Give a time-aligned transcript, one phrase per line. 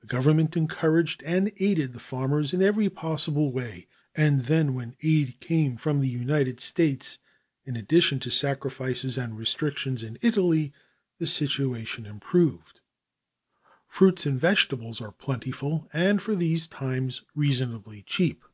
[0.00, 5.40] The Government encouraged and aided the farmers in every possible way, and then when aid
[5.40, 7.18] came from the United States,
[7.66, 10.72] in addition to sacrifices and restrictions in Italy,
[11.18, 12.80] the situation improved.
[13.86, 18.44] Fruit and vegetables are plentiful and, for these times, reasonably cheap.